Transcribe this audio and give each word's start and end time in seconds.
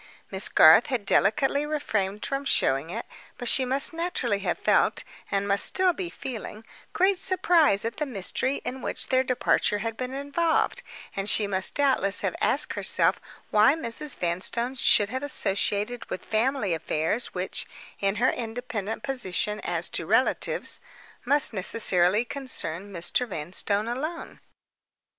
Miss 0.31 0.49
Garth 0.49 0.87
had 0.87 1.05
delicately 1.05 1.63
refrained 1.63 2.25
from 2.25 2.43
showing 2.43 2.89
it, 2.89 3.05
but 3.37 3.47
she 3.47 3.65
must 3.65 3.93
naturally 3.93 4.39
have 4.39 4.57
felt, 4.57 5.03
and 5.29 5.47
must 5.47 5.63
still 5.63 5.93
be 5.93 6.09
feeling, 6.09 6.65
great 6.91 7.19
surprise 7.19 7.85
at 7.85 7.97
the 7.97 8.07
mystery 8.07 8.61
in 8.65 8.81
which 8.81 9.09
their 9.09 9.23
departure 9.23 9.77
had 9.77 9.95
been 9.97 10.15
involved; 10.15 10.81
and 11.15 11.29
she 11.29 11.45
must 11.45 11.75
doubtless 11.75 12.21
have 12.21 12.35
asked 12.41 12.73
herself 12.73 13.21
why 13.51 13.75
Mrs. 13.75 14.17
Vanstone 14.17 14.75
should 14.75 15.09
have 15.09 15.19
been 15.21 15.27
associated 15.27 16.09
with 16.09 16.25
family 16.25 16.73
affairs 16.73 17.35
which 17.35 17.67
(in 17.99 18.15
her 18.15 18.31
independent 18.31 19.03
position 19.03 19.59
as 19.59 19.87
to 19.89 20.07
relatives) 20.07 20.79
must 21.25 21.53
necessarily 21.53 22.25
concern 22.25 22.91
Mr. 22.91 23.27
Vanstone 23.27 23.87
alone. 23.87 24.39